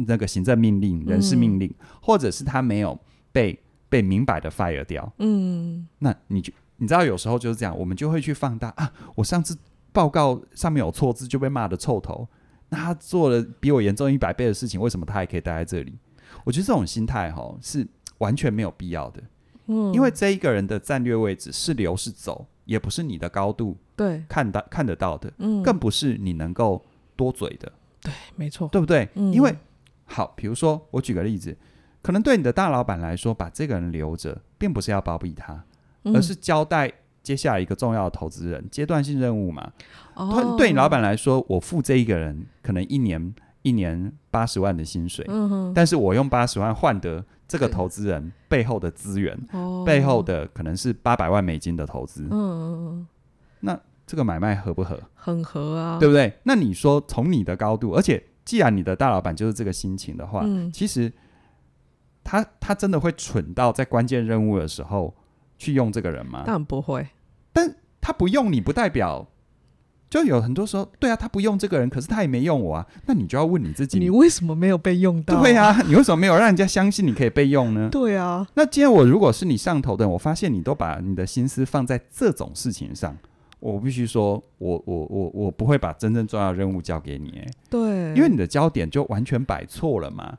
[0.07, 2.99] 那个行政命令、人事命令，嗯、或者是他没有
[3.31, 5.11] 被被明摆的 fire 掉。
[5.19, 8.91] 嗯，那你就你知道，有时候就是这样，我们就会去放大啊。
[9.15, 9.57] 我上次
[9.91, 12.27] 报告上面有错字，就被骂的臭头。
[12.69, 15.97] 那他做了比我严重一百倍的事情，为什么他还可以待在这里？
[16.43, 17.87] 我觉得这种心态哈是
[18.19, 19.23] 完全没有必要的。
[19.65, 26.83] 嗯，因为这一个人的战略位置是留是走，也不是你的高度对看到看得到的，嗯，更不是你能够
[27.15, 27.71] 多嘴的。
[28.01, 29.09] 对，没错，对不对？
[29.15, 29.55] 嗯，因为
[30.05, 31.57] 好，比如说我举个例子，
[32.01, 35.63] 可能对你的大老板来说，把这个人留着，并不是要包庇他，
[36.03, 36.93] 而是交代。
[37.29, 39.71] 接下来一个重要的投资人，阶段性任务嘛。
[40.15, 53.07] 哦，对你老板来说，我付这一个人可能一年一年八十万的薪水，嗯哼，但是我用八十万换得这个投资人背后的资源，哦，背后的可能是八百万美金的投资，嗯嗯，
[53.59, 54.99] 那这个买卖合不合？
[55.13, 56.33] 很合啊，对不对？
[56.41, 61.13] 那你说从你的高度，而且既然你的大老板就是这个心情的话，嗯，其实
[62.23, 65.13] 他他真的会蠢到在关键任务的时候。
[65.61, 66.43] 去用这个人吗？
[66.45, 67.09] 当然不会，但
[68.09, 69.27] 他不用你不代表，
[70.09, 75.39] 就有很多时候，对啊，他不用这个人，可是他也没用我啊，那你就要问你自己，你为什么没有被用到？
[75.39, 77.87] 对啊，你为什么没有让人家相信你可以被用呢？
[77.91, 83.15] 对啊，那今天我如果是你上头的人，我发现你都把你的心思放在这种事情上，
[83.59, 87.79] 我必须说，我我我我不会把真正重要的任务交给你，哎，对，
[88.15, 90.35] 因为你的焦点就完全摆错了嘛，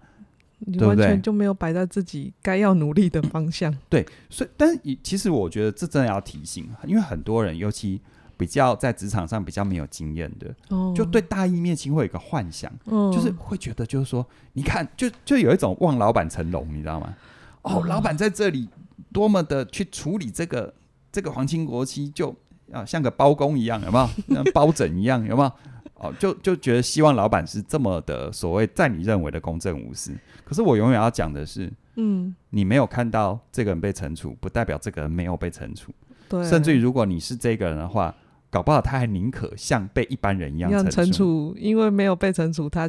[0.61, 3.75] 你完全就没有摆在自己该要努力的方向。
[3.89, 8.01] 对，所以，但是其实我觉得这真的要提醒，因为很多人，尤其
[8.37, 17.15] 比较在职场上比较没有经验的，哦，就对大义灭亲会有一个幻想，哦，就是会觉得就是说，你看，就就有一种望老板成龙，你知道吗？
[17.63, 18.69] 哦，老板在这里
[19.13, 20.73] 多么的去处理这个
[21.13, 22.35] 这个皇亲国戚，就
[22.73, 24.09] 啊像个包公一样，有没有？
[24.35, 25.53] 像包拯一样，有没有？
[26.01, 30.13] 哦，就就觉得希望老板是这么的所谓在你认为的公正无私。
[30.45, 35.93] 可是我永远要讲的是，嗯，你没有看到这个人被惩处，不代表这个人没有被惩处。
[36.29, 38.15] 对，甚至于如果你是这个人的话，
[38.51, 42.89] 搞不好他还宁可像被一般人一样惩处，因为没有被惩处，他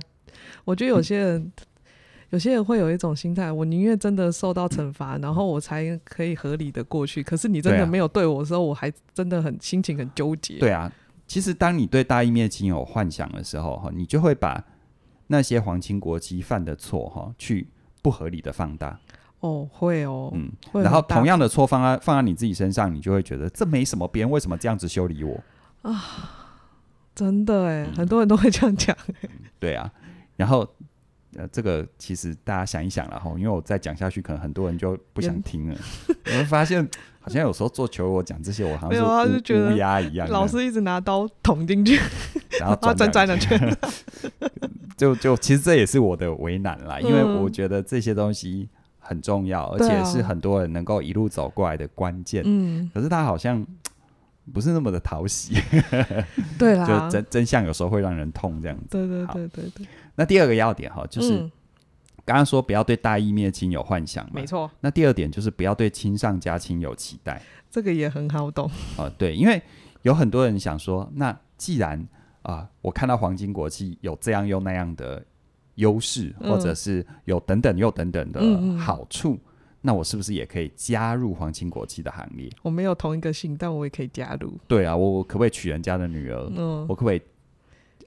[0.66, 1.42] 我觉得有些人。
[1.42, 1.52] 嗯
[2.32, 7.22] 有些人会有一种心态，我宁愿真的受到惩罚，然后我才可以合理的过去。
[7.22, 10.58] 可是你真的没有对我的时候，我还真的很心情很纠结。
[10.58, 10.90] 对啊，
[11.32, 14.62] 其实当你对大义灭亲有幻想的时候，哈，你就会把
[15.28, 17.70] 那些皇亲国戚犯的错，哈，去
[18.02, 19.00] 不合理的放大。
[19.40, 25.42] 哦，会哦，嗯，然后同样的错放在放在你自己身上，你就会觉得这没什么，别人为什么这样子修理我
[25.84, 26.04] 啊？
[27.16, 28.94] 真的哎，很多人都会这样讲。
[29.58, 29.90] 对啊，
[30.36, 30.68] 然后。
[31.38, 35.76] 呃，这个其实大家想一想了哈，因为我再讲下去，可能很多人就不想听了。
[36.28, 36.88] 我会发现，
[37.20, 42.00] 好像有时候做球，我讲这些，我好像是乌鸦一样，老师一直拿刀捅进去，
[42.60, 43.78] 然后 转转转圈。
[44.98, 52.44] 就就其实这也是我的为难啦，因为我觉得这些东西很重要，而且是很多人能够一路走过来的关键。
[52.46, 53.66] 嗯，可是他好像
[54.52, 55.56] 不是那么的讨喜。
[56.60, 58.86] 对啦，就真真相有时候会让人痛，这样子。
[58.90, 59.88] 对对对对对。
[60.16, 61.40] 那第二个要点哈，就是
[62.24, 64.70] 刚刚说不要对大义灭亲有幻想嘛，没错。
[64.82, 68.70] 那第二点就是不要对亲上加亲有期待，这个也很好懂。
[68.98, 69.62] 呃，对，因为
[70.04, 72.00] 有很多人想说，那既然
[72.44, 75.24] 啊、呃，我看到黄金国际有这样又那样的
[75.76, 78.42] 优势，或者是有等等又等等的
[78.78, 79.40] 好处，嗯、
[79.82, 82.50] 那我是不是也可以加入皇亲国戚的行列？
[82.62, 84.58] 我没有同一个姓，但我也可以加入。
[84.68, 86.52] 对啊，我我可不可以娶人家的女儿？
[86.56, 87.22] 嗯，我可不可以？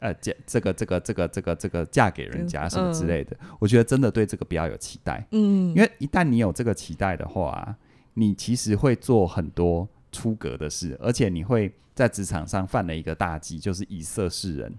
[0.00, 5.26] 呃，嫁这个这个这个这个这个嫁给人家什么之类的，嗯、我觉得真的对这个比较有期待。
[5.30, 7.74] 嗯，因为一旦你有这个期待的话、啊，
[8.12, 14.74] 你其实会做很多出格的事，而且你会在职场上犯了一个大忌，就是以色示人。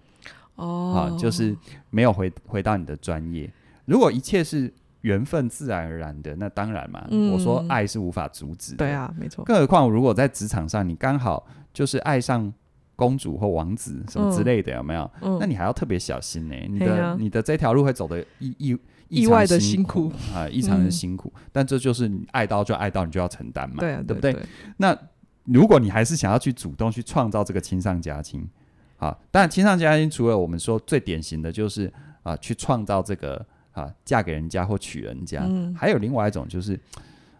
[0.57, 1.57] 哦，啊，就是
[1.89, 3.51] 没有回回到你的专业。
[3.85, 4.71] 如果一切是
[5.05, 7.05] 缘分自然而然的，那当然嘛。
[7.11, 8.77] 嗯、我说爱是无法阻止的。
[8.77, 9.45] 对啊，没错。
[9.45, 12.51] 更何况如果在职场上，你刚好就是爱上。
[12.97, 15.11] 公主或王子什么之类的，有没有？
[15.19, 16.55] 嗯，那你还要特别小心呢。
[16.69, 18.77] 你的你的这条路会走得意意
[19.09, 21.29] 意外的辛苦啊，异常的辛苦。
[21.51, 24.33] 但这就是你爱到就爱到，你就要承担嘛，对不对？
[24.77, 24.97] 那
[25.43, 28.47] 如果你还是想要去主动去创造这个亲上加亲，
[28.95, 31.91] 啊，当然亲上加亲除了我们说最典型的就是
[32.23, 36.79] 啊，去创造这个啊，嫁给人家或娶人家，还有另外一种就是，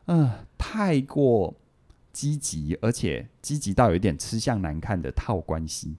[0.05, 1.51] 嗯，太过。
[2.15, 5.93] 积极，而且积极到有一点吃相难看的套关系，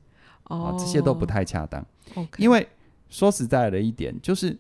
[0.45, 1.87] 哦，这些都不太恰当。
[2.39, 2.67] 因为
[3.11, 4.57] 说实在的一点，就是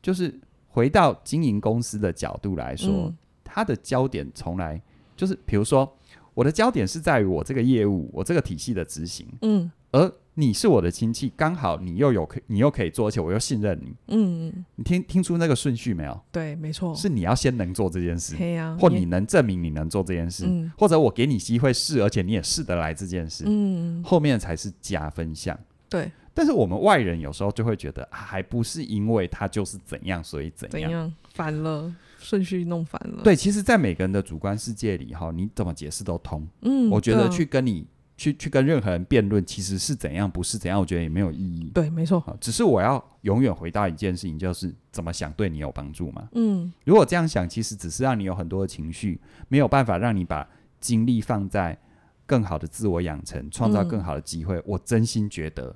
[0.00, 0.34] 就是
[0.66, 4.80] 回到经营公司的角度来说，嗯、它的焦点从来
[5.14, 5.94] 就是，比如说
[6.32, 10.12] 我的焦点是在于我这个业务，我这个体系的执行，嗯，而。
[10.36, 13.94] 你是我的亲戚，刚好你又有可，你又可以做，而且我又信任你。
[14.08, 16.20] 嗯，你听听出那个顺序没有？
[16.32, 23.44] 对，没错，是你要先能做这件事，啊、或你能证明你能做这件事，嗯、或者我给你机会试，而且你也试得来这件事。
[23.46, 25.56] 嗯，后面才是加分项。
[25.88, 30.90] 对，但是我们外人有时候就会觉得，啊、还不是因为他就是怎样，所以怎样？
[30.90, 33.22] 怎样反了，顺序弄反了。
[33.22, 36.44] 对，其实，在每个人的主观世界里，哈，你怎么解释都通。
[36.62, 37.86] 嗯，我觉得去跟你。
[38.16, 41.70] 去去跟任何人辩论，其实是怎样，不是怎样，我觉得也没有意义。
[41.74, 42.22] 对，没错。
[42.40, 46.28] 只是我要永远回答一件事情，就是怎么想对你有帮助嘛。
[46.32, 50.48] 嗯，如果这样想，其实只是让你有很多的情绪，没有办法让你把
[50.80, 51.76] 精力放在
[52.24, 54.56] 更好的自我养成，创造更好的机会。
[54.58, 55.74] 嗯、我真心觉得，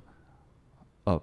[1.03, 1.21] 呃，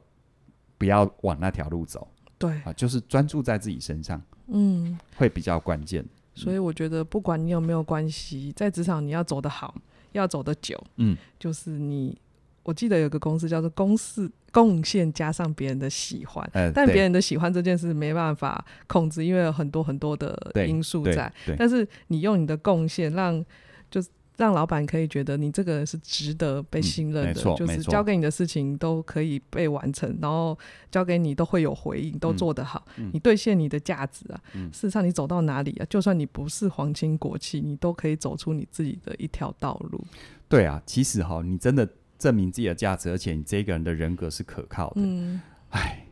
[0.77, 2.07] 不要往那条路走。
[2.39, 6.05] 对啊，就是专注在自己身上，嗯，会比较关键。
[6.35, 9.75] 所以我觉得，不管你有没有关系，在职场你要走得好。
[10.17, 12.17] 要走的久，嗯，就是你，
[12.63, 20.37] 我记得有个公式叫做公式贡献加上别人的喜欢，呃、但别人的喜欢这件事没办法控制，因为有很多很多的
[20.67, 21.33] 因素在。
[21.59, 23.45] 但是你用你的贡献让，
[23.91, 30.57] 就是让老板可以觉得你这个人是值得被信任的，嗯、就是交给你的事情都可以被完成，然后
[30.91, 34.41] 交给你都会有回应，都做得好，嗯、你兑现你的价值啊。
[34.55, 40.05] 嗯、事实上，你走到哪里啊，就算你不是皇亲国戚，你都可以走出你自己的一条道路。
[40.49, 45.03] 对啊，其实哈，你真的证明自己的价值，而且你这个人的人格是可靠的。
[45.03, 46.03] 嗯，哎。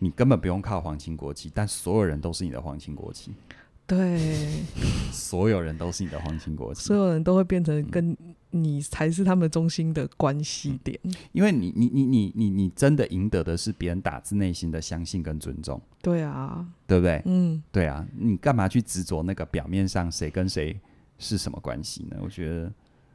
[0.00, 3.32] 你根本不用靠皇亲国戚，但所有人都是你的皇亲国戚。
[3.88, 4.48] 对，
[5.10, 8.14] 所有人都是你的皇亲国戚，所有人都会变成跟
[8.50, 10.96] 你才是他们中心的关系点。
[11.04, 15.80] 嗯、因为你，你，你，你，你，你真的赢得的是别人打自内心的相信跟尊重。
[16.02, 17.22] 对啊，对不对？
[17.24, 20.78] 嗯，对啊，你干嘛去执着那个表面上谁跟谁
[21.18, 22.18] 是什么关系呢？
[22.20, 22.70] 我觉得。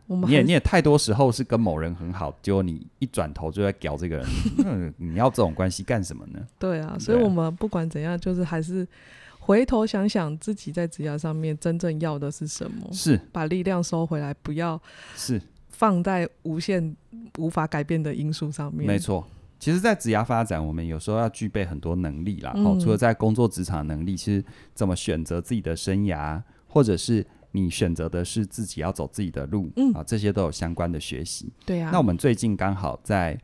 [0.08, 4.28] 你也你也太多时候是跟某人很好，结果你一转头就在屌这个人，
[4.66, 6.46] 嗯，你要这种关系干什么呢？
[6.60, 8.86] 对啊，所以我们不管怎样，就是还是
[9.46, 14.82] 回头想想自己在职涯上面真正要的是什么，是把力量收回来，不要
[15.16, 16.96] 是放在无限
[17.38, 18.88] 无法改变的因素上面。
[18.88, 19.28] 没错，
[19.60, 22.52] 其实，在职涯发展，我们有时候要具备很多能力啦。
[22.56, 27.26] 哦、嗯，除了在工作职场能力，其实怎么选择自己的生涯，或者是。
[27.56, 31.54] 你选择的是自己要走自己的路，嗯、啊，这些都有相关的学习。
[31.68, 31.92] 对啊。
[31.92, 33.40] 那我们最近刚好在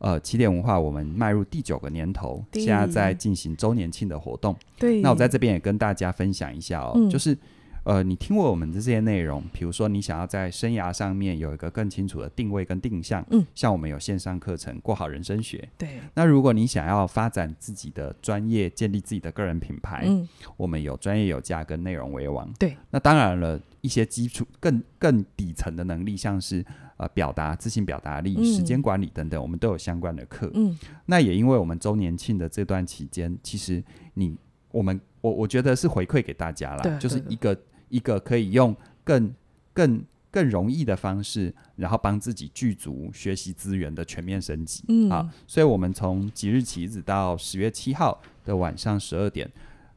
[0.00, 4.54] 呃起点文化，我们迈入第九个年头，现在在进行周年庆的活动。
[4.76, 5.00] 对。
[5.00, 7.38] 那我在这边也跟大家分享一下哦，嗯、就是。
[7.82, 15.98] 呃，你听过我们的这些内容，比如说你想要在生涯上面有一个更清楚的定位跟定向，嗯，像我们有线上课程《过好人生学》，对。
[16.12, 20.28] 那如果你想要发展自己的专业，建立自己的个人品牌，嗯，
[20.58, 22.76] 我们有专业有价跟内容为王，对。
[22.90, 26.62] 那当然了，一些基础更更底层的能力，像是
[27.00, 30.78] 呃表达、自信表达力、嗯、时间管理等等，我们都有相关的课，嗯。
[31.06, 33.82] 那也因为我们周年庆的这段期间，其实
[34.14, 34.36] 你
[34.70, 37.56] 我们我我觉得是回馈给大家啦，就是一个。
[37.90, 38.72] 一个可以用
[39.02, 39.34] 更、
[39.72, 44.84] 更、更容易的方式，然后帮自己具足学习资源的全面升级。
[44.86, 49.50] 嗯，好，所以我们从即日起一直到十月七号的晚上十二点，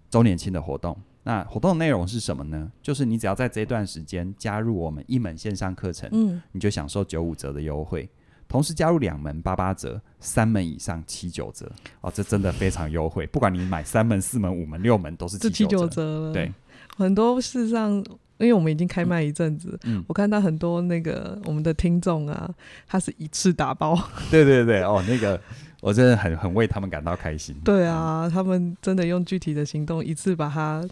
[0.10, 0.98] 周年庆的活动。
[1.24, 2.72] 那活动内容是什么呢？
[2.82, 8.10] 就是你只要在这段时间加入我们一门线上课程，嗯，你就享受九五折的优惠，
[8.48, 11.72] 同时加入两门八八折，三门以上七九折。
[12.02, 16.32] 哦，这真的非常优惠，不管你买三门、四门、五门、六门，都是七九折。
[16.34, 16.52] 对。
[16.96, 17.92] 很多事实上，
[18.38, 22.48] 因为我们已经开卖一阵子，嗯，我看到很多那个我们的听众啊，
[22.86, 23.98] 他是一次打包。
[24.30, 25.40] 对对对，哦，那个
[25.82, 27.56] 我真的很很为他们感到开心。
[27.64, 30.88] 对啊，他们真的用具体的行动一次把它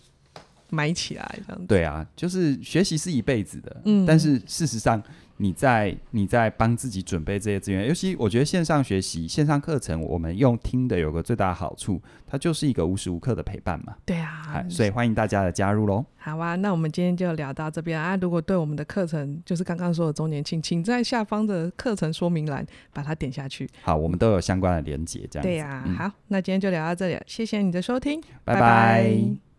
[0.71, 1.67] 买起来，这样子。
[1.67, 5.01] 对啊，就是学习是一辈子的，嗯，但是事实上。
[5.37, 13.95] 你在你在帮自己准备这些资源，尤其我觉得线上学习、线上课程，我们用听的有个最大的好处，它就是一个无时无刻的陪伴嘛。
[14.05, 16.05] 对啊，所以欢迎大家的加入喽。
[16.15, 18.15] 好啊，那我们今天就聊到这边啊。
[18.17, 22.63] 如果对我们的课程，就是刚刚说的周年庆，请在下方的课程说明栏
[22.93, 23.67] 把它点下去。
[23.81, 25.43] 好，我们都有相关的连接，这样。
[25.43, 28.59] 对呀、啊，嗯、好，那今天就聊到这里，谢谢你的收听，拜拜。
[28.59, 29.50] 拜拜。